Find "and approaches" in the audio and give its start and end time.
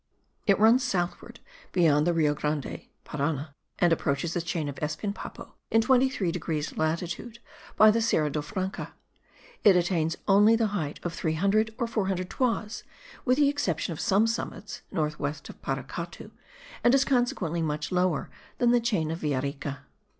3.77-4.33